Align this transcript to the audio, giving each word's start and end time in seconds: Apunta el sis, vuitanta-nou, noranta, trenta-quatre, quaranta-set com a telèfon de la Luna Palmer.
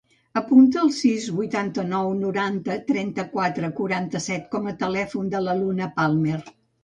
Apunta 0.39 0.79
el 0.83 0.87
sis, 0.99 1.25
vuitanta-nou, 1.39 2.09
noranta, 2.21 2.77
trenta-quatre, 2.89 3.69
quaranta-set 3.81 4.49
com 4.57 4.67
a 4.71 4.75
telèfon 4.83 5.29
de 5.37 5.43
la 5.49 5.57
Luna 5.63 5.91
Palmer. 6.01 6.41